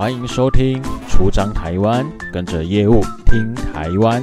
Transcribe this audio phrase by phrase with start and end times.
[0.00, 2.02] 欢迎收听《出张台湾》，
[2.32, 4.22] 跟着业务听台湾。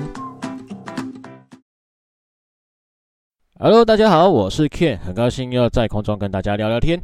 [3.59, 6.99] Hello，大家好，我是 Ken，很高兴又在空中跟大家聊聊天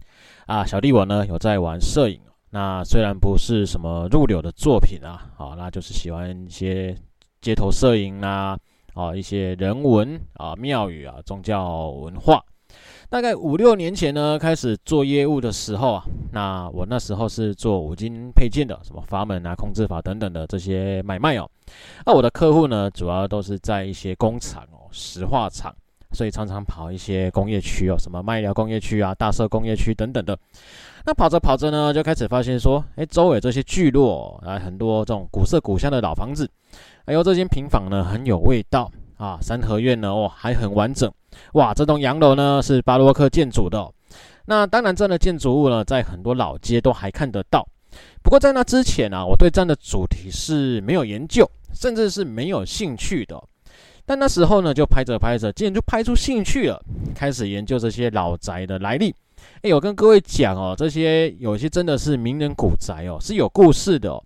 [0.48, 0.66] 啊。
[0.66, 6.98] 小弟我呢有在玩摄影，那虽然不是什么入流的作品啊，好，那就是喜欢一些
[7.42, 8.58] 街头摄影啊，
[8.96, 12.44] 啊，一些人文啊、庙宇啊、宗教文化。
[13.14, 21.48] 大概五六年前呢，开始做业务的时候啊，那我那时候是做五金配件的，什么阀门啊、控制阀等等的这些买卖哦。
[22.08, 25.72] 那我的客户呢，主要都是在一些工厂哦、石化厂，
[26.12, 30.36] 所以常常跑一些工业区哦，什么麦寮工业区啊、大社工业区等等的。
[31.06, 36.50] 那跑着跑着呢，就开始发现说，哎，周围这些聚落啊，很多这种古色古香的老房子，
[37.06, 41.14] 还有这间平房呢，很有味道啊，三合院呢，哦，还很完整。
[41.54, 43.90] 哇，这栋洋楼呢是巴洛克建筑的。
[44.46, 47.66] 那当然，这样的建筑物呢，在很多老街都还看得到。
[48.22, 53.42] 不过在那之前啊，我对这样的主题是没有研究，甚至是没有兴趣的。
[54.06, 56.84] 但那时候呢，就拍着拍着，竟然就拍出兴趣了，
[57.16, 59.16] 开始研究这些老宅的来历。
[59.62, 64.22] 诶，我跟各位讲哦，这些有些真的是名人古宅哦，是有故事的。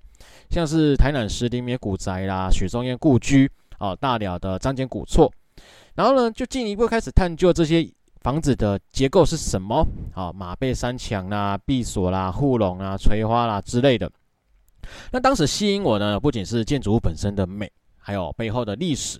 [0.49, 5.31] 像是台南石碇爷古宅啦，许宗彦故居哦，大寮的张简古厝。
[5.97, 7.89] 然后呢，就进一步开始探究这些
[8.21, 14.07] 房子的结构是什么啊，马背山墙啦、壁锁啦、护龙啊、垂花啦之类的。
[15.11, 19.19] 那当时吸引我呢，不仅是建筑物本身的美，还有背后的历史。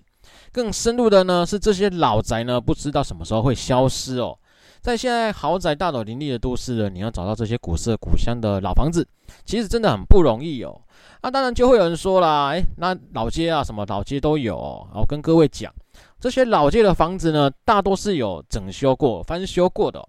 [0.52, 4.38] 更深入的呢，是这些老宅呢，不知道什么时候会消失哦。
[4.80, 9.04] 在现在豪宅大楼林立的都市呢，你要找到这些古色古香的老房子，
[9.44, 10.80] 其实真的很不容易哦。
[11.22, 14.86] 那当然就会有人说啦，诶，那老街啊，什么老街都有哦。
[14.94, 15.74] 我跟各位讲。
[16.20, 20.04] 这些老街的房子呢，大多是有整修过、翻修过的。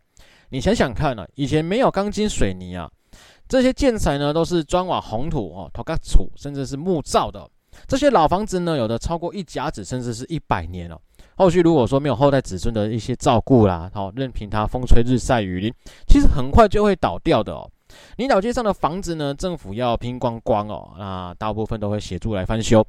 [0.49, 2.89] 你想想看呢，以前没有钢筋水泥啊，
[3.47, 7.47] 这些建材呢都是砖瓦红土哦、土埆厝，甚至是木造的。
[7.87, 10.99] 这些老房子呢，有的超过一甲子，甚至是一百年了。
[11.35, 15.71] 后续如果说没有后代子孙的一些照顾啦，好，任凭它风吹日晒雨淋，
[16.07, 17.69] 其实很快就会倒掉的哦。
[18.17, 22.85] 你老街上的房子呢，政府要拼光光哦，那大部分都会协助来翻修，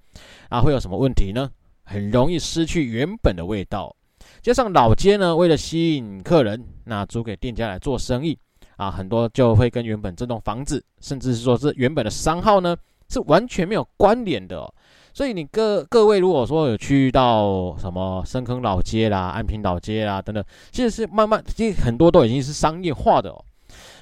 [0.48, 1.50] 啊，会有什么问题呢？
[1.90, 3.92] 很容易失去原本的味道，
[4.40, 8.38] 加上老街呢，为了吸引客人，那租给店家来做生意
[8.76, 12.76] 啊，很多就会跟原本这栋房子，甚至是说是原本的商号呢，
[13.08, 14.72] 是完全没有关联的哦。
[15.12, 23.44] 所以你各各位如果说有去到什么深坑老街啦、安平老街啦等等，其实是慢慢，其实很多都已经是商业化的哦。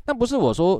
[0.04, 0.78] 那不是我说。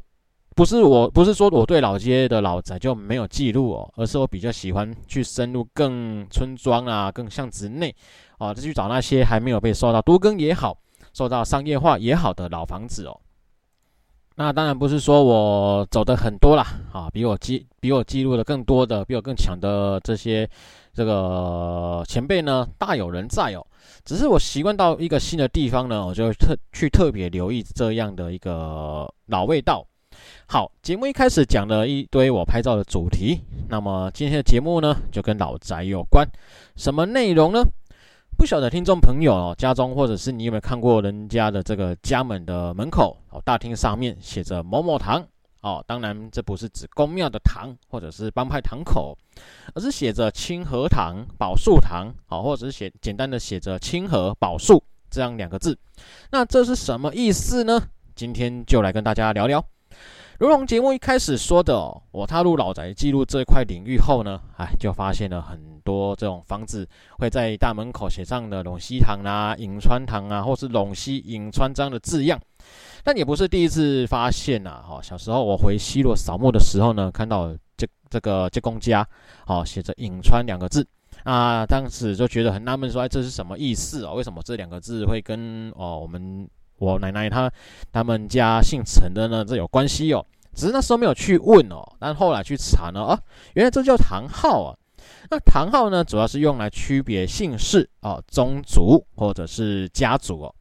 [0.58, 7.94] 不是我，不是说我对老街的老宅就没有记录哦，而是我比较喜欢去深入更村庄啊、更巷子内
[8.41, 10.76] 哦，再去找那些还没有被受到多更也好、
[11.12, 13.16] 受到商业化也好的老房子哦。
[14.34, 20.50] 那当然不是说我走的很多啦，啊，比我记比我记录的更多的、比我更强的这些
[20.92, 23.64] 这个前辈呢，大有人在哦。
[24.04, 29.86] 只是我习惯到一个新的地方呢，我就特去特别留意这样的一个老味道。
[30.50, 33.38] 好，节目一开始讲了一堆我拍照的主题，
[33.69, 36.26] 那么今天的节目呢，就跟老宅有关。
[36.75, 37.62] 什么内容呢？
[38.38, 45.22] 不晓得听众朋友哦，家中或者是你有没有看过人家的这个家门的门口哦，大厅上面写着某某堂
[45.60, 49.15] 哦，当然这不是指公庙的堂或者是帮派堂口，
[49.75, 55.78] 而是写着清和堂、宝树堂哦，或者是写简单的写着清和宝树这样两个字。
[56.30, 57.78] 那这是什么意思呢？
[58.15, 59.62] 今天就来跟大家聊聊。
[60.38, 66.88] 如同节目一开始说的哦，我踏入老宅记录这块领域后呢，哎，就发现了很多这种房子
[67.19, 72.41] 会在大门口写上的陇西堂啊、颍川堂啊，或是陇西颍川这样的字样。
[73.03, 79.04] 但也不是第一次发现呐，哈，小时候我回西洛扫墓的时候呢，看到这这个这公家，
[79.48, 80.87] 哦，写着颍川两个字
[81.25, 84.15] 啊，当时就觉得很纳闷，说哎，这是什么意思哦？
[84.15, 86.48] 为什么这两个字会跟哦我们？
[86.78, 87.50] 我奶奶她
[87.93, 90.25] 他们家姓陈的呢，这有关系哦。
[90.55, 93.21] 只是那时候没有去问哦，但后来去查呢，啊，
[93.54, 94.77] 原来这叫堂号啊。
[95.30, 100.54] 那堂号呢，主要是用来区别姓氏啊、宗族或者是家族哦。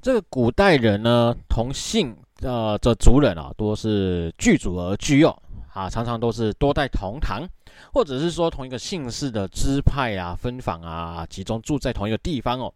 [0.00, 5.36] 这个古代人呢，同姓呃这族人啊，多是聚族而居哦。
[5.72, 7.48] 啊，常常都是多代同堂，
[7.92, 12.72] 或者是说同一个姓氏的支派啊、分房啊，集中住在同一个地方哦。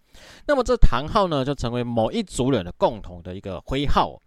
[0.46, 4.20] 那么这堂号呢，就成为某一族人的共同的一个徽号。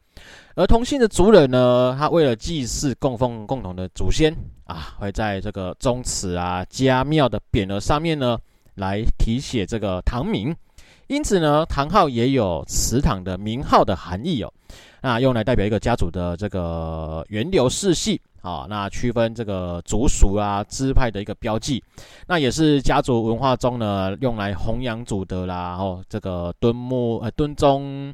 [0.56, 4.36] 而同姓的族人呢，他为了祭祀供奉共同的祖先
[4.66, 8.38] 啊，会在这个宗祠啊、家庙的匾额上面呢，
[8.75, 10.54] 来题写这个堂名。
[11.07, 14.54] 因此呢，堂号也有祠堂的名号的含义哦。
[15.01, 21.83] 那用来代表一个家族的这个源流世系啊，那区分这个族属啊支派的一个标记，
[22.27, 28.13] 那也是家族文化中呢用来弘扬祖德啦，哦，这个敦木呃敦宗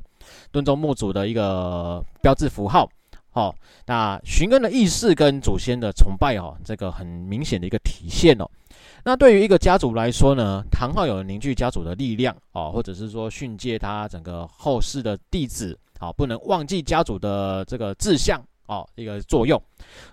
[0.52, 2.90] 敦宗墓主的一个标志符号。
[3.32, 3.54] 好，
[3.86, 8.50] 那寻根的意识跟祖先的崇拜哦，这个很明显的一个体现哦。
[9.04, 19.62] 那对于一个家族来说呢，堂号有凝聚家族的力量哦，或者是说训诫他整个后世的弟子啊，不能忘记家族的这个志向哦，一个作用。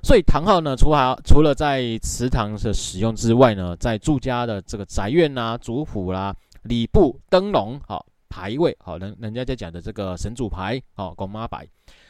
[0.02, 11.66] 所以堂号呢，除了除了在祠堂的使用之外呢，在住家的这个宅院呐、族谱啦、礼部、灯笼、好牌位、好人人家在讲的这个神主牌哦、公妈牌。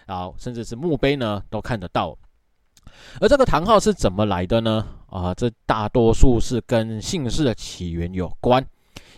[0.06, 2.16] 好，甚至是墓碑呢，都看得到。
[3.20, 4.86] 而这个堂号是怎么来的呢？
[5.06, 8.62] 啊，这大多数是跟姓氏的起源有关，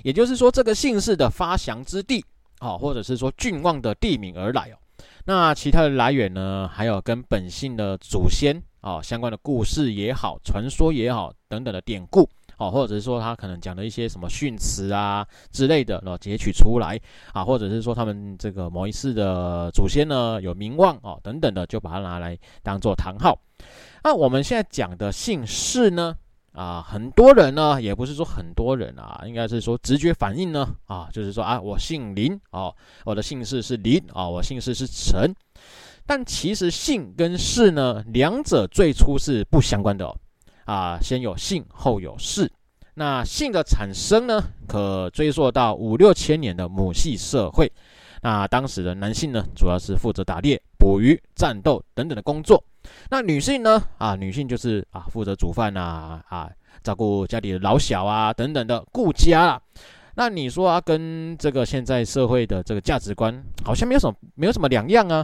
[0.02, 2.22] 也就是说，这个姓氏的发祥之地，
[2.58, 4.76] 啊，或者是说郡望的地名而来哦。
[5.26, 12.28] 那其他的来源呢，还有跟本姓的祖先啊相关的故事也好，传说也好，等等的典故。
[12.56, 16.96] 哦，或者是说他可能讲的一些什么训词啊之类的，然后截取出来
[17.32, 23.36] 啊，或者是说他们这个某一世的祖先呢有名望哦等等的，就把它拿来当做堂号。
[24.04, 26.14] 那我们现在讲的姓氏呢，
[26.54, 32.74] 啊，很多人呢也不是说很多人啊，应该是说直觉反应呢啊，就是说啊，我姓林哦，
[33.04, 35.34] 我的姓氏是林啊，我姓氏是陈，
[36.06, 40.16] 但其实姓跟氏呢，两者最初是不相关的哦。
[40.64, 42.50] 啊，先有姓，后有氏。
[42.94, 47.70] 那姓的产生呢，可追溯到五六千年的母系社会。
[48.24, 52.64] 那当时的男性呢，主要是负责打猎、捕鱼、战斗等等的工作。
[53.10, 56.50] 那女性呢，啊，女性就是啊，负责煮饭啊，啊，
[56.82, 59.60] 照顾家里的老小啊，等等的顾家啊。
[60.14, 65.22] 那你说啊，跟这个现在社会的这个价值观好像没有什么，没有什么两样啊。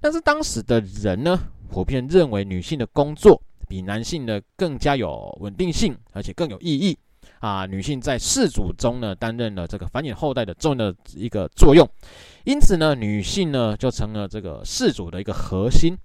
[0.00, 3.42] 但是当时的人呢，普遍认为女性的工作。
[3.68, 6.96] 比男性的更加有稳定性，而且更有意义
[7.40, 7.66] 啊！
[7.66, 11.88] 女性在氏族中呢，担任了这个繁衍后代的重要的一个作用，
[12.44, 15.96] 因此呢，女性呢就成了这个氏族的一个核心，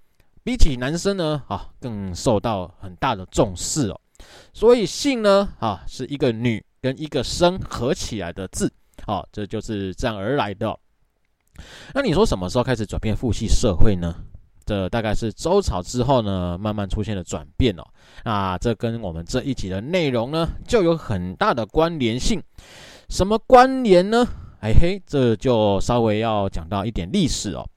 [0.42, 4.00] 比起男生呢啊，更受到很大的重视哦。
[4.52, 8.72] 所以姓呢啊，是一个女跟一个生合起来的字，
[9.06, 10.78] 啊，这就是这样而来的。
[11.94, 14.14] 那你说什么时候开始转变父系社会呢？
[14.64, 17.84] 这大概是周朝之后呢，慢慢出现了转变哦。
[18.24, 22.42] 那这跟我们这一集的内容呢，就有很大的关联性。
[23.08, 24.26] 什么关联呢？
[24.60, 27.68] 哎嘿，这就稍微要讲到一点历史哦。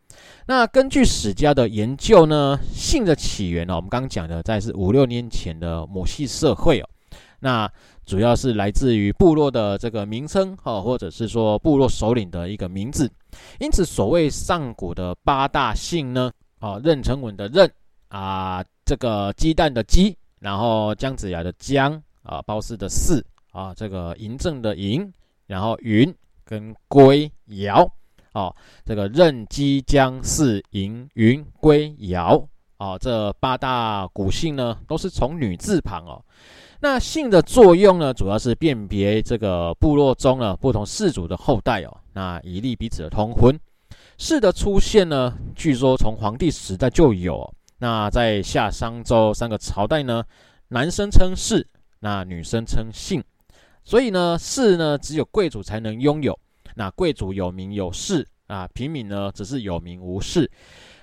[0.48, 6.88] 那根据史家的研究呢，姓的起源呢，我们刚刚讲的在是五六年前的母系社会哦。
[7.42, 7.69] 那
[8.06, 13.12] 主要是来自于部落的这个名称哦，或者是说部落首领的一个名字。
[13.60, 16.31] 因此，所谓上古的八大姓呢。
[16.59, 17.69] 哦，妊娠纹的妊
[18.07, 25.12] 啊，这个鸡蛋的鸡，然后姜子牙的姜啊，褒姒的姒啊，这个嬴政的嬴，
[25.45, 26.13] 然后云
[26.44, 27.88] 跟归尧，
[28.33, 32.44] 哦，这个妊鸡姜姒嬴云归尧，
[32.77, 36.24] 哦，这八大古姓呢，都是从女字旁哦。
[36.80, 43.60] 那姓的作用呢，主要是辨别这个部落中呢不同氏族的后代哦，那以利彼此的通婚。
[44.17, 47.53] 氏的出现呢，据说从黄帝时代就有。
[47.77, 50.23] 那在夏商周三个朝代呢，
[50.69, 51.65] 男生称氏，
[52.00, 53.24] 那女生称姓。
[53.83, 56.38] 所以呢，氏呢只有贵族才能拥有。
[56.75, 60.50] 那贵族有名有氏啊，平民呢只是有名无氏。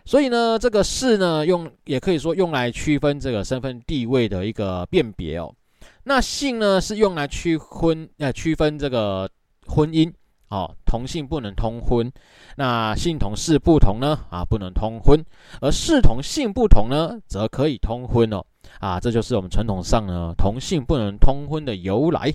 [0.05, 5.55] 所以呢，这个氏呢用也可以说用来区分这个身份地位的一个辨别哦。
[6.03, 9.31] 那姓呢是用来区婚呃区分这个
[9.67, 10.13] 婚姻。
[10.51, 12.13] 哦，同姓不能通婚，
[12.57, 14.19] 那姓同氏不同呢？
[14.31, 15.19] 啊，不能通婚，
[15.61, 18.45] 而氏同姓不同呢，则可以通婚哦。
[18.79, 22.33] 啊，这就是我们传统上呢同姓不能通婚的由来。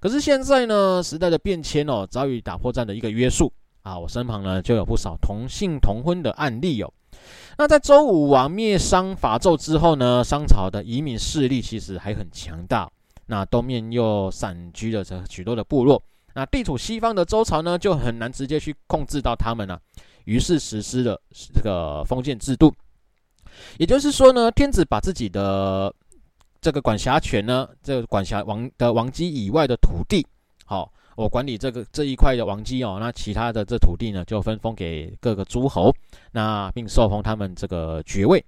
[0.00, 3.50] 可是现在呢，时代的变迁哦，早已打破这样的一个约束
[3.82, 3.98] 啊。
[3.98, 6.92] 我身旁呢就有不少同姓同婚的案例哦。
[7.56, 12.90] 那在周武王灭商伐纣之后呢，商朝的移民势力其实还很强大，
[13.26, 16.02] 那东面又散居了这许多的部落。
[16.36, 19.80] 那地处西方的周朝呢，就很难直接去控制到他们了，
[20.26, 21.18] 于是实施了
[21.54, 22.70] 这个封建制度。
[23.78, 25.90] 也就是说呢，天子把自己的
[26.60, 30.26] 这个管辖权呢，这个管辖王的王畿以外的土地，
[30.66, 35.90] 好，我管理这个这一块的王畿哦，那其他的这土地呢，就分封给各个诸侯，
[36.32, 38.44] 那并受封他们这个爵位。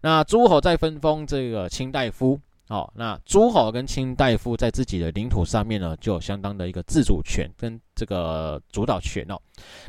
[0.00, 2.38] 那诸侯再分封这个卿大夫。
[2.72, 9.38] 好，那诸侯跟卿大夫在自己的领土上面呢，就有相当的一个自主权跟这个主导权哦。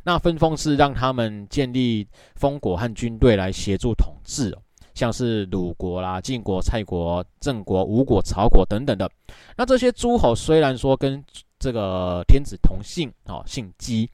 [0.04, 4.62] 那分封是让他们建立封国和军队来协助统治哦，
[4.96, 9.10] 像是鲁国啦、晋国、蔡国、郑国、吴国、曹国等等的。
[9.56, 11.24] 那这些诸侯虽然说跟
[11.58, 14.10] 这个天子同姓哦，姓姬，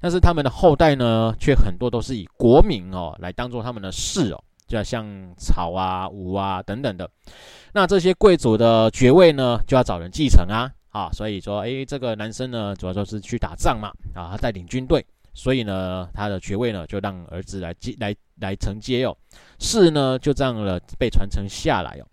[0.00, 4.44] 但是他们的后代呢，却很多都是以国名哦来当做他们的氏哦。
[4.72, 5.04] 就像
[5.36, 7.06] 草啊、吴啊等等的，
[7.74, 19.14] 那这些贵族的爵位呢，就要找人继承啊，啊，所以说，诶，这个男生呢，主要就是去打仗嘛，啊，他带领军队，所以呢，他的爵位呢，就让儿子来继来来承接哦，
[19.58, 22.06] 是呢，就这样了被传承下来哦，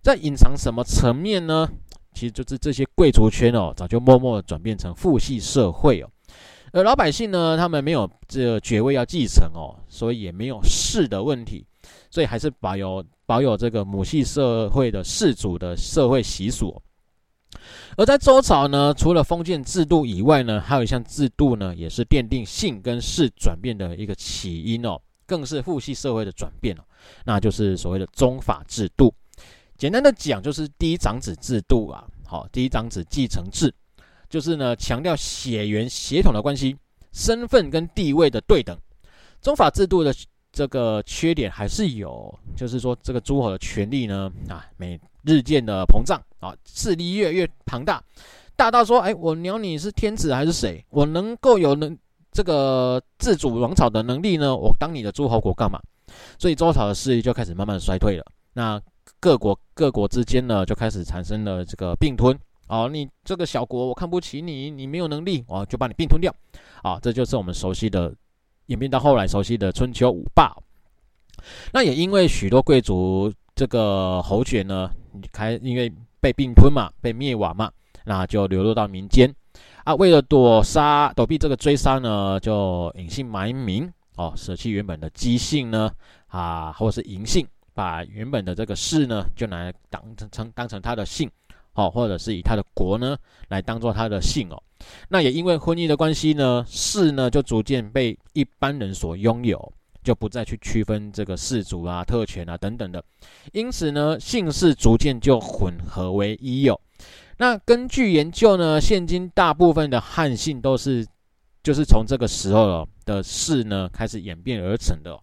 [0.00, 1.68] 在隐藏什么层面呢？
[2.12, 6.08] 其实就是这些贵族圈哦，早就默默的转变成父系社会哦，
[6.70, 11.66] 而老百姓呢，他们没有这个爵位要继承哦，所以也没有氏的问题。
[12.14, 16.80] 所以还是保有保有这个母系社会的氏族的社会习俗，
[17.96, 26.84] 而在周朝呢，除了封建制度以外呢，还有一项制度呢，也是奠定姓跟氏转变的一个起因哦，更是父系社会的转变哦，
[27.24, 29.12] 那就是所谓的宗法制度。
[29.76, 33.74] 简单的讲，就是第一，长子制度啊，好，第一长子继承制，
[34.30, 36.76] 就是呢强调血缘血统的关系，
[37.10, 38.78] 身份跟地位的对等。
[39.40, 40.14] 宗法制度的。
[40.54, 48.00] 这个缺点还是有，就是说这个诸侯的权力呢，啊，每日渐的膨胀啊，势力越来越庞大，
[48.54, 50.82] 大到说，哎，我鸟你是天子还是谁？
[50.90, 51.98] 我能够有能
[52.30, 54.54] 这个自主王朝的能力呢？
[54.56, 55.80] 我当你的诸侯国干嘛？
[56.38, 58.24] 所以周朝的势力就开始慢慢衰退了。
[58.52, 58.80] 那
[59.18, 62.38] 各国各国之间呢，就开始产生了这个并吞。
[62.68, 66.32] 哦，你这个小国我看不起你，你没有能力，我就把你并吞掉。
[66.82, 68.14] 啊，这就是我们熟悉的。
[68.66, 70.54] 演变到后来熟悉的春秋五霸，
[71.72, 74.90] 那也因为许多贵族这个侯爵呢，
[75.32, 77.70] 开因为被并吞嘛，被灭亡嘛，
[78.04, 79.32] 那就流落到民间
[79.84, 79.94] 啊。
[79.94, 85.90] 为了躲杀、躲避这个追杀呢，就隐姓埋名哦，舍弃原本的姬姓呢
[86.28, 90.02] 啊，或是嬴姓，把原本的这个氏呢，就拿来当
[90.32, 91.30] 成当成他的姓
[91.74, 93.16] 哦，或者是以他的国呢
[93.48, 94.62] 来当做他的姓哦。
[95.08, 99.72] 那也因为婚姻的关系呢，氏呢就逐渐被一般人所拥有，
[100.02, 103.02] 就不再去区分这个氏族啊、特权啊等等的，
[103.52, 106.80] 因此呢，姓氏逐渐就混合为一有。
[107.36, 111.06] 那根据研究呢，现今大部分的汉姓都是，
[111.62, 115.18] 就是从这个时候的氏呢开始演变而成的。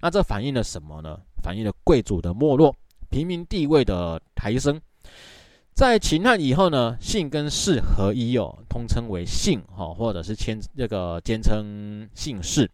[0.00, 1.18] 那这反映了什么呢？
[1.42, 2.74] 反映了贵族的没落，
[3.10, 4.80] 平民地位的抬升。
[5.76, 12.70] 在秦汉以后呢，姓跟氏合一哦，通称为姓哈，或者是称这个简称姓氏。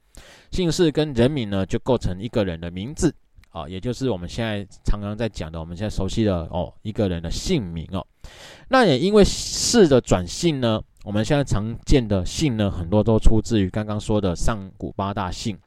[0.53, 3.13] 姓氏跟人名呢，就构成一个人的名字
[3.51, 8.07] 啊，也就是我们现在常常在讲的，我们现在熟悉的哦，一个人的姓名哦。
[8.69, 15.59] 那也因为氏的转姓呢，我们现在常见的姓呢，很多都出自于刚刚说的上古八大姓，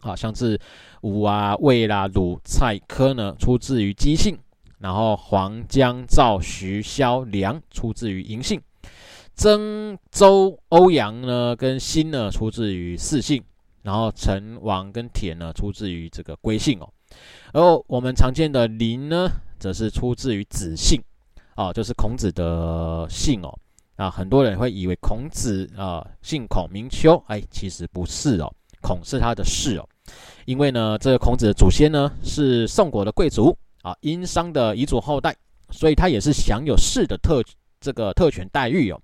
[0.00, 0.58] 啊，像是
[1.02, 4.38] 吴啊、魏啦、鲁、蔡、柯呢，出自于姬姓。
[4.80, 8.58] 然后黄姜赵徐萧梁出自于嬴姓，
[9.34, 13.44] 曾周欧阳呢跟辛呢出自于四姓，
[13.82, 16.88] 然后陈王跟田呢出自于这个归姓哦，
[17.52, 20.98] 而我们常见的林呢，则是出自于子姓，
[21.56, 23.54] 哦，就是孔子的姓哦，
[23.96, 29.86] 啊，很多人会以为孔子啊姓孔名丘，哎，其实不是哦，孔是他的氏哦，
[30.46, 33.54] 因为呢，这个孔子的祖先呢是宋国的贵族。
[33.82, 35.36] 啊，殷商的遗族后代，
[35.70, 37.42] 所以他也是享有氏的特
[37.80, 39.00] 这个特权待遇哦。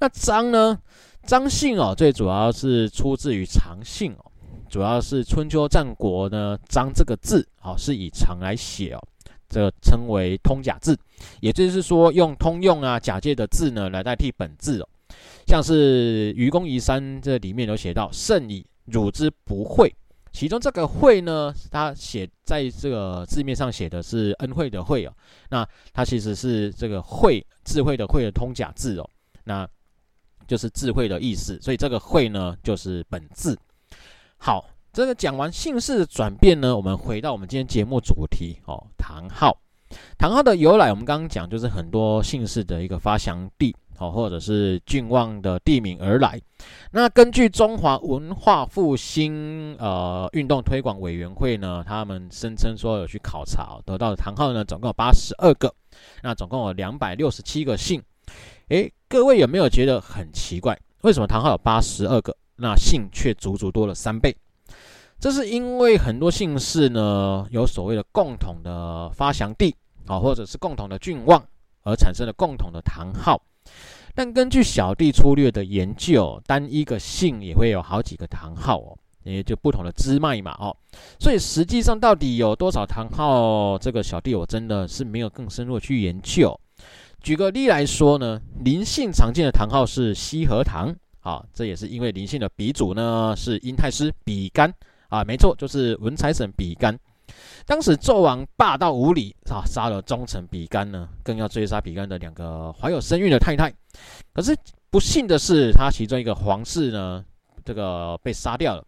[0.00, 0.78] 那张呢？
[1.24, 4.32] 张姓哦，最主要是出自于长姓哦，
[4.68, 9.00] 主要是春秋战国呢，张这个字哦是以长来写哦，
[9.48, 10.98] 这个称为通假字，
[11.40, 14.88] 也就是说用通用啊假借的字呢来代替本字哦，
[15.46, 19.94] 像是《愚公移山》这里面有写到“甚矣，汝之不惠”。
[20.32, 25.12] 其中这个“惠”呢，它写在这个字面上写的是恩惠的“惠”哦，
[25.50, 29.08] 那它其实是这个“惠”智慧的“惠”的通假字哦，
[29.44, 29.68] 那
[30.46, 33.58] 就是智慧的意思，所以这个“惠”呢就是本字。
[34.38, 39.56] 好，这个讲完姓氏的转变呢，我们回到我们今天节目主题哦，唐号。
[40.16, 43.76] 唐号的由来，我们刚刚讲就是很多姓氏的一个发祥地。
[44.02, 46.40] 哦，或者是郡望的地名而来。
[46.90, 55.72] 那根据中华文化复兴呃运动推广委员会呢，他们声称说有去考察得到的唐号呢，总共有八十二个。
[56.22, 58.02] 那总共有两百六十七个姓。
[58.68, 60.78] 诶，各位有没有觉得很奇怪？
[61.02, 64.34] 为什么唐号有八十二个，那姓却足足多了三倍？
[65.20, 69.74] 这是因为很多姓氏呢有所谓的共同的发祥地
[70.06, 71.40] 啊，或者是共同的郡望
[71.82, 73.40] 而产生了共同的堂号。
[74.14, 80.76] 但根据小弟粗略的研究，单一个姓也会有好几个堂号哦，也就不同的支脉嘛哦。
[81.18, 86.58] 所以实际上到底有多少堂号，这个小弟我真的是没有更深入去研究。
[87.22, 94.72] 举个例来说呢，林姓常见的堂号是西河堂，啊，这也是因为林姓的鼻祖呢是殷太师比干
[95.08, 96.98] 啊，没错，就是文财神比干。
[97.66, 103.72] 当时纣王霸道无理啊，杀了忠臣比干呢，更要追杀比干的两个怀有身孕的太太。
[104.32, 104.56] 可是
[104.90, 107.24] 不幸的是，他其中一个皇室呢，
[107.64, 108.84] 这个被杀掉了。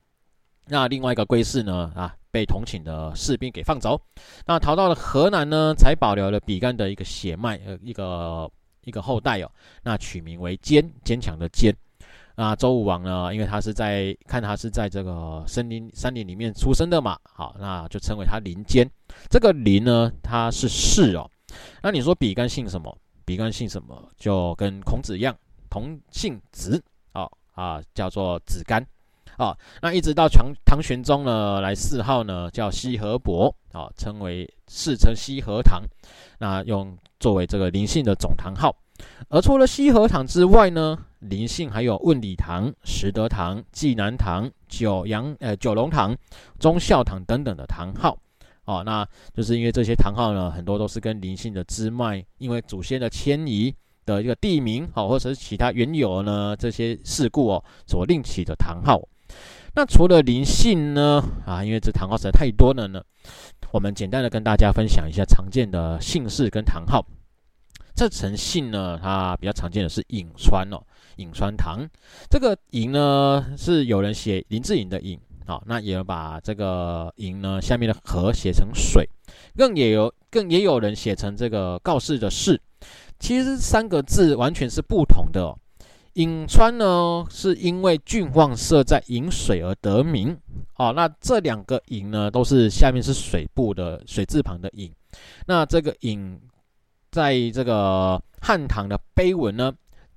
[0.66, 4.00] 那另外一个归氏呢，啊，被同寝的士兵给放走。
[4.46, 8.50] 那逃到了河南呢，才保留了比干的一个血脉，呃，一个
[8.84, 9.50] 一个后代哦。
[9.82, 11.74] 那取名为坚，坚强的坚。
[12.36, 13.32] 那周武王呢？
[13.32, 18.88] 因为他是在看他是在这个森林山林里面出生的嘛，好，那就称为他林间。
[19.30, 21.30] 这个林呢，他是氏哦。
[21.82, 22.96] 那你说比干姓什么？
[23.24, 24.08] 比干姓什么？
[24.16, 25.36] 就跟孔子一样，
[25.70, 28.84] 同姓子，哦啊，叫做子干。
[29.38, 35.82] 哦，那一直到唐唐玄宗呢来谥号呢，叫西河伯，哦，称为世称西河堂，
[36.38, 38.76] 那用作为这个林姓的总堂号。
[39.28, 40.96] 而除了西河堂之外呢，
[41.28, 46.16] 林姓还有问礼堂、石德堂、济南堂、九阳呃九龙堂、
[46.58, 48.16] 忠孝堂等等的堂号。
[48.64, 53.74] 哦，那就是因为这些堂号呢，很多都是跟林姓的支脉，因为祖先的迁移
[54.06, 59.00] 的一个地名，好、哦，或者是其他原有呢这些事故哦所另起的堂号。
[59.74, 63.02] 那除了林姓呢，啊，因为这堂号实在太多了呢，
[63.70, 67.04] 我们简单的跟大家分享一下常见的姓氏跟堂号。
[67.94, 70.82] 这陈姓呢，它比较常见的是颍川哦，
[71.16, 71.88] 颍川堂。
[72.30, 79.08] 这个颍呢，是有人写林志颖的颍，好，那也有把这个颍呢下面的河写成水，
[79.56, 82.60] 更也有更也有人写成这个告示的示。
[83.18, 85.58] 其实三个字完全是不同的哦。
[86.14, 90.38] 颍川呢，是因为郡望设在颍水而得名，
[90.76, 94.90] 哦，那这两个颍呢，都是下面是水部的水字旁的颍，
[95.46, 96.38] 那这个颍。
[97.10, 99.72] 在这个汉唐的碑文呢，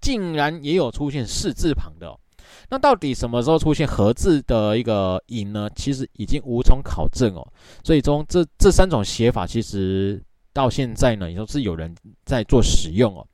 [0.08, 2.18] 竟然也有出现四字旁的哦。
[2.70, 5.70] 那到底什么时候出现合字的一个颍呢？
[5.76, 7.46] 其实已经无从考证哦。
[7.84, 11.94] 所以中这这三种写法，其实到现在呢，也都是有人
[12.24, 13.28] 在做使用哦。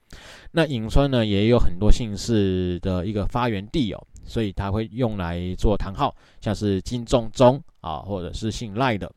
[0.49, 9.11] 那颍川呢，也有很多姓氏的一个发源地哦，所以它会用来做堂号，像是金仲宗啊，或者是姓赖的。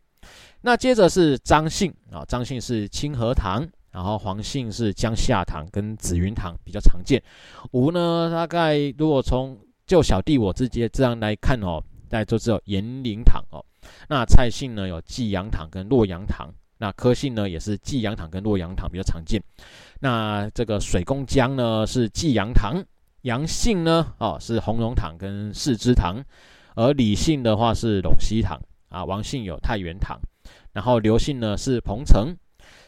[0.61, 3.67] 那接着是张姓啊，张姓是清河堂。
[3.97, 7.23] 然后黄姓是江夏堂跟紫云堂比较常见，
[7.73, 13.65] 吴呢，大概如果从就小弟我自己这样来看哦，大家都知道延陵堂哦。
[14.07, 19.43] 那蔡姓呢有济阳堂跟洛阳堂，那柯姓呢也是济阳堂跟洛阳堂比较常见。
[19.99, 22.85] 那这个水公江呢是济阳堂，
[23.23, 26.23] 杨姓呢哦是红龙堂跟四之堂，
[26.75, 30.21] 而李姓的话是陇西堂啊，王姓有太原堂，
[30.75, 32.37] 然后刘姓呢是彭城。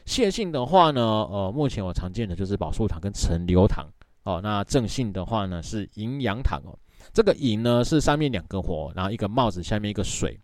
[0.08, 3.86] 谢姓的话呢，呃，目前我常见的就是宝树堂跟陈留堂
[4.24, 4.40] 哦。
[4.42, 6.72] 那郑姓的话呢是银阳堂哦。
[7.12, 10.40] 这个银呢是上面两个火，然后一个帽子，下面一个水。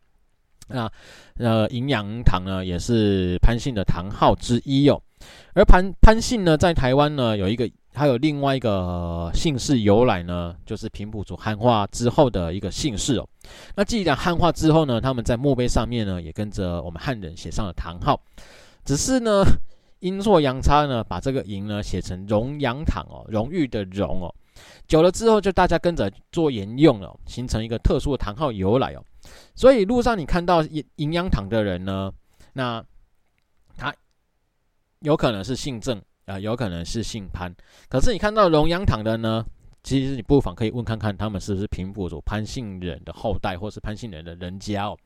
[0.69, 0.91] 那
[1.37, 5.01] 呃，银阳堂呢也是潘姓的堂号之一哦。
[5.55, 13.27] 而潘潘姓呢，在台湾呢有一个，还有另外一个姓氏由来呢，就是平埔族汉化之后的一个姓氏哦。
[13.75, 18.21] 那既然汉化之后呢，他们在墓碑上面呢也跟着我们汉人写上了堂号。
[18.85, 19.43] 只是呢，
[20.01, 24.35] 阴错阳差呢，把这个“颍”呢写成“荣阳堂”哦，荣誉的“荣”哦，
[24.87, 29.03] 久了之后就大家跟着做沿用了，形成一个特殊的堂号由来哦。
[29.55, 30.63] 所以路上你看到
[30.97, 32.13] “营阳堂”的人呢，
[32.53, 32.85] 那
[33.75, 33.95] 他
[35.01, 37.51] 有可能是姓郑啊，有可能是姓潘。
[37.89, 39.43] 可是你看到“荣阳堂”的呢，
[39.83, 44.99] 其实你不妨可以问看看，他们是不是平埔族潘姓人的后代，或是潘姓人的人家哦。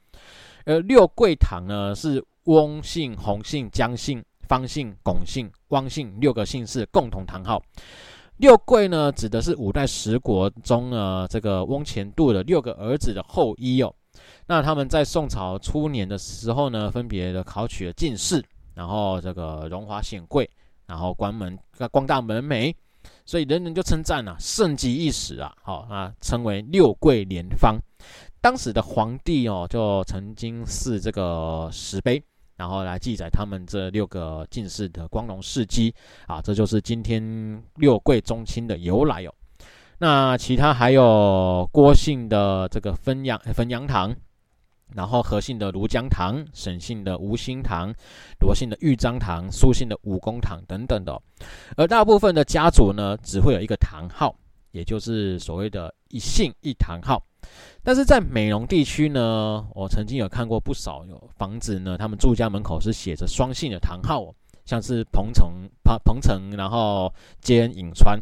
[0.65, 2.21] 而六桂堂呢是。
[2.49, 7.63] 翁姓、洪姓、江姓、方姓、巩姓、汪姓六个姓氏共同堂号。
[8.39, 13.95] 六贵呢，指的是五代十国中呢这个翁虔度的六个儿子的后裔哦。
[14.47, 18.43] 那他们在宋朝初年的时候呢，分别的考取了进士，
[18.75, 20.49] 然后这个荣华显贵，
[20.87, 21.59] 然后官门
[21.91, 22.75] 光大门楣，
[23.27, 27.79] 所以人人就称赞啊，盛极一时啊，好啊，称为六贵联芳。
[28.41, 32.23] 当时的皇帝哦，就曾经赐这个石碑。
[32.59, 35.95] 然后来记载他们这六个进士的光荣事迹
[36.27, 39.33] 啊，这就是今天六贵宗亲的由来哦。
[39.99, 44.15] 那其他还有郭姓的这个汾阳汾阳堂，
[44.93, 47.95] 然后何姓的庐江堂、沈姓的吴兴堂、
[48.41, 51.17] 罗姓的豫章堂、苏姓的武功堂等等的，
[51.77, 54.35] 而大部分的家族呢，只会有一个堂号，
[54.73, 57.23] 也就是所谓的一姓一堂号。
[57.89, 64.31] 但是在美浓地区呢，我曾经有看过不少有房子呢，他们住家门口是写着双姓的堂号，
[64.67, 68.21] 像是鹏程、鹏鹏程，然后兼颍川。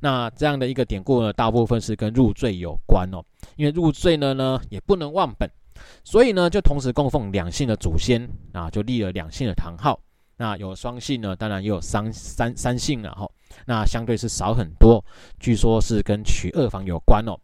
[0.00, 3.20] 那这样的一个典故呢，大部分是跟入赘有关哦，
[3.56, 5.50] 因为入赘呢呢也不能忘本。
[6.04, 9.98] 所以呢，就同时供奉两姓的祖先啊，就立了两姓的堂号。
[10.36, 13.28] 那有双姓呢，当然也有三三三姓了哈。
[13.66, 15.04] 那相对是少很多，
[15.40, 17.36] 据说是跟娶二房有关哦。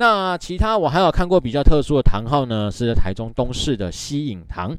[0.00, 4.78] 那其他我还有看过比较特殊的堂号呢，是台中东势的西影堂，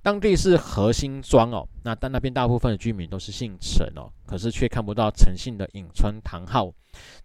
[0.00, 1.66] 当地是核心庄哦。
[1.82, 6.72] 那但那边大部分的居民都是姓陈哦，可是却看不到陈姓的颍川堂号。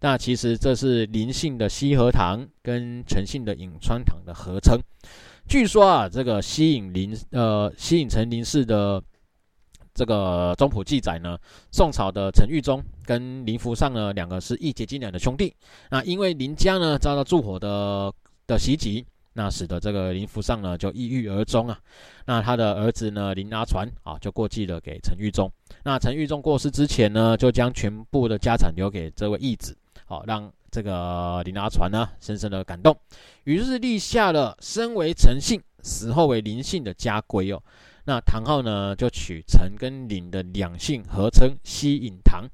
[0.01, 4.79] 那其实这是林姓的西河堂跟陈姓的颍川堂的合称。
[5.47, 9.01] 据说啊，这个西影林呃西影陈林氏的。
[9.95, 11.37] 这个宗谱记载呢，
[11.71, 15.55] 宋朝的陈玉忠跟林福尚呢，两个是义结金兰的兄弟。
[15.89, 18.13] 那因为林家呢遭到妒火的
[18.45, 21.79] 的袭击，那使得这个林福尚呢就抑郁而终啊。
[22.25, 25.49] 那他的儿子呢林阿传啊就过继了给陈玉忠。
[25.85, 29.73] 那陈玉忠过世之前呢，就将全部的家产留给这位义子，
[30.05, 32.93] 好、啊、让这个林阿传呢深深的感动，
[33.45, 37.63] 于是立下了身为陈姓，死后为林姓的家规哦。
[38.07, 42.45] 那唐昊呢，就取陈跟林的两姓合称西隐堂。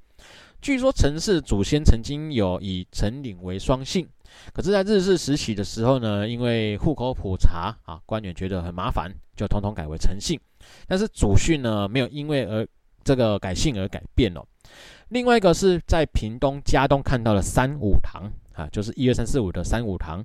[0.62, 4.08] 据说陈氏祖先曾经有以陈林为双姓，
[4.54, 10.40] 可是，在日治时期的时候呢，因为户口普查啊，官员觉得很麻烦，就统统改为陈姓。
[10.88, 12.66] 但是祖训呢，没有因为而
[13.04, 14.46] 这个改姓而改变哦。
[15.10, 20.24] 另外一个是在屏东佳冬看到了三五堂啊，就是一二三四五的三五堂。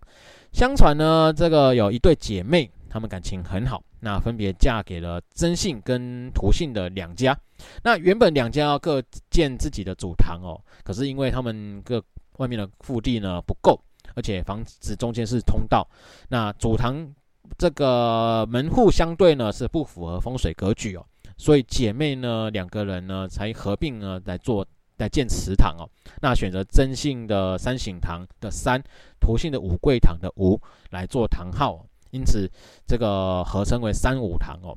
[0.53, 2.71] 相传呢，这个有一对姐妹。
[2.89, 7.39] 她们感情很好，那分别嫁给了曾姓跟涂姓的两家。
[7.83, 12.03] 那原本两家要各建自己的祖堂哦，可是因为他们各
[12.37, 13.81] 外面的腹地呢不够，
[14.15, 15.89] 而且房子中间是通道，
[16.29, 17.11] 那祖堂
[17.57, 21.07] 这个门户相对呢是不符合风水格局哦，
[21.39, 24.67] 所以姐妹呢两个人呢才合并呢来做
[24.99, 25.89] 来建祠堂哦。
[26.21, 28.83] 那选择曾姓的三省堂的三，
[29.19, 31.87] 涂姓的五桂堂的五来做堂号。
[32.11, 32.51] 因此，
[32.87, 34.77] 这个合称为三五堂哦。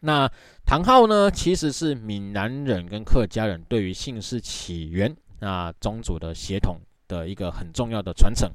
[0.00, 0.30] 那
[0.64, 8.48] 堂号呢，其实是闽南人跟客家人对于姓氏起源、那宗族的血统的一个很重要的传承。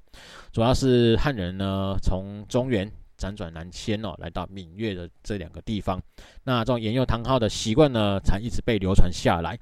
[0.54, 6.02] 主要是汉人呢，从中原辗转南迁哦，来到闽粤的这两个地方。
[6.46, 9.60] 那这种沿用堂号的习惯呢，才一直被流传下来。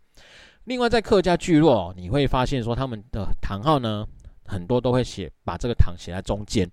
[0.66, 4.06] 另外，在客家聚落，你会发现说，他们的堂号呢，
[4.46, 6.70] 很多都会写把这个堂写在中间。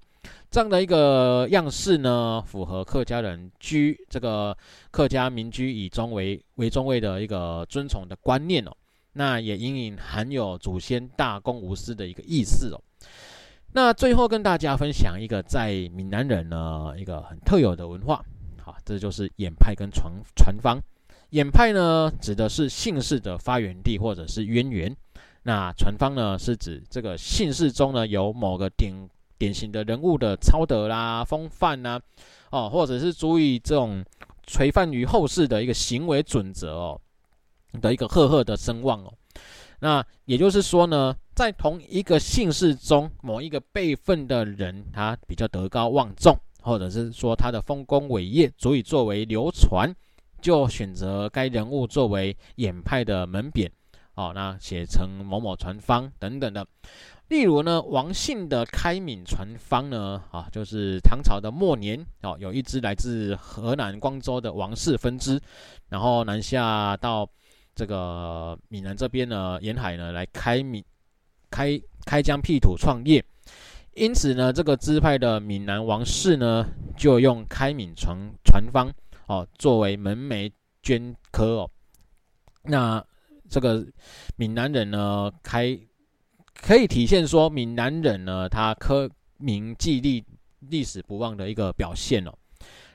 [0.51, 4.57] 这样的一个样式呢，符合客家人居这个
[4.91, 8.73] 客家民居以宗为为宗位的一个尊崇的观念哦。
[9.13, 12.81] 那也隐隐含有祖先大公无私的一个意思哦。
[13.73, 18.25] 那最后跟大家分享一个在闽南人呢一个很特有的文化，
[18.63, 20.81] 好，这就是演派跟传传方。
[21.31, 24.97] 演派呢指的是姓氏的发源地或者是渊源，
[25.43, 29.11] 那传方呢是指这个姓氏中呢有某个典。
[29.39, 32.01] 典型的人物的操德啦、风范呐，
[32.51, 34.05] 哦，或者是足以这种
[34.47, 37.01] 垂范于后世的一个行为准则哦
[37.81, 39.15] 的一个赫赫的声望哦。
[39.81, 49.95] 那也就是说呢，在同一个姓氏中，某一个辈分的人，他比较德高望重，或者是说他的丰功伟业足以作为流传，
[50.43, 53.71] 就选择该人物作为演派的门匾
[54.15, 54.33] 哦。
[54.35, 56.67] 那写成某某传芳等等的。
[57.29, 65.39] 例如呢，王姓的开闽传芳呢，啊，就是唐朝的末年哦，有一支来自河南光州的王氏分支，
[65.91, 67.29] 然后南下到
[67.75, 70.83] 这个闽南这边呢，沿海呢来开闽
[71.51, 73.23] 开开疆辟土创业，
[73.93, 78.91] 因此呢，这个支派的闽南王氏呢，就用开闽传传芳
[79.27, 80.51] 哦作为门楣
[80.83, 81.71] 镌刻哦，
[82.63, 83.05] 那
[83.51, 83.87] 这个
[84.37, 85.79] 闽南人呢开。
[86.61, 90.23] 可以体现说，闽南人呢，他刻铭记历、
[90.61, 92.33] 历史不忘的一个表现哦。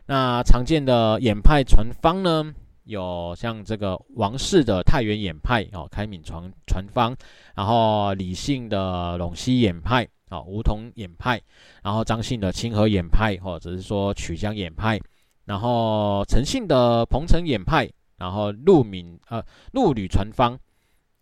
[0.05, 7.15] 那常见的演派传方呢，有像这个王氏的太原演派哦，开闽传传方；
[7.55, 11.39] 然后李姓的陇西演派哦，梧桐演派；
[11.81, 14.99] 然后张姓的清河演派，或者是说曲江演派；
[15.45, 20.59] 然后陈姓的鹏程演派；然后陆闽呃陆吕传芳。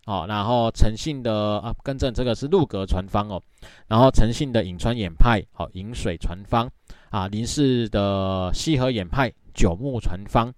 [0.06, 3.40] 哦，然后陈姓的啊，更正这个是陆格传方哦，
[3.86, 6.68] 然后陈姓的颍川衍派，好、哦、颍水传方
[7.10, 10.52] 啊，林氏的西河衍派九牧传方，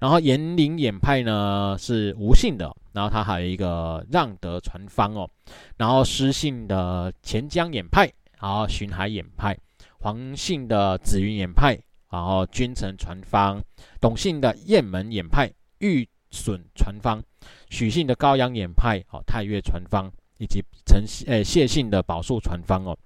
[0.00, 5.30] 然后延陵衍派呢是吴姓的，然后他还有一个让德传方哦，
[5.76, 9.56] 然后施姓的钱江衍派，然后巡海衍派，
[10.00, 11.78] 黄姓的紫云衍派，
[12.10, 13.62] 然后君臣传方，
[14.00, 17.22] 董姓的雁门衍派，玉笋传方。
[17.70, 22.96] 许姓的高阳衍派，哦，太岳传方，以及陈诶谢姓的宝树传方哦，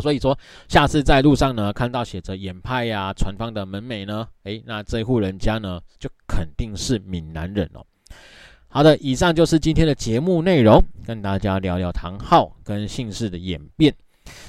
[0.00, 7.84] 所以说下次在路上呢看到写着岩派呀、啊、传方的门楣呢，诶，那这户人家呢就肯定是闽南人哦。
[8.68, 13.94] 好的，以上就是今天的节目内容，跟大家聊聊唐号跟姓氏的演变。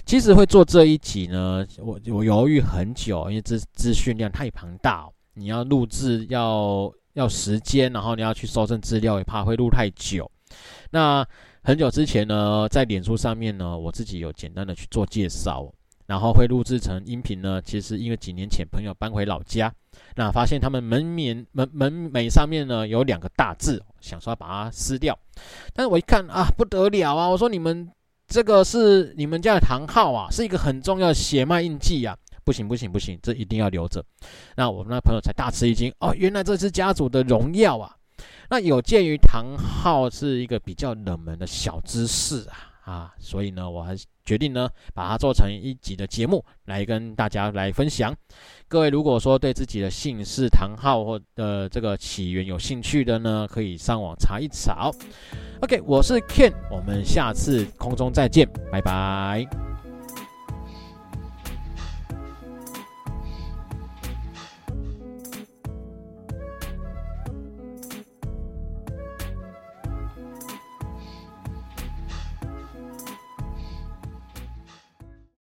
[0.06, 6.94] 其实会做这一集呢，我我犹豫很久，因为资资讯量太庞大，哦，你要录制要。
[7.14, 10.30] 要时间，然后你要去搜证资料，也怕会录太久。
[10.92, 11.26] 那
[11.64, 15.72] 很久之前呢，在脸书上面呢，我自己有简单的去做介绍，
[16.08, 17.62] 然后会录制成音频呢。
[17.62, 19.72] 其实因为几年前朋友搬回老家，
[20.16, 25.18] 那发现他们门面门门楣上面呢有两个大字，想说把它撕掉，
[25.74, 27.28] 但是我一看啊，不得了啊！
[27.28, 27.88] 我说你们
[28.28, 32.18] 这个是你们家的唐号啊，是一个很重要的血脉印记啊。
[32.50, 34.04] 不行不行不行，这一定要留着。
[34.56, 37.96] 那我们那朋友才大吃一惊哦，原来这是家族的荣耀啊！
[38.50, 48.12] 那有鉴于唐昊是一个比较冷门的小知识啊啊，所以呢，我还决定呢把它做成一集的节目来跟大家来分享。
[48.68, 54.90] 各位如果说对自己的姓氏唐昊或的这个起源有兴趣的呢，可以上网查一查。
[55.62, 59.79] OK，我是 Ken，我们下次空中再见，拜拜。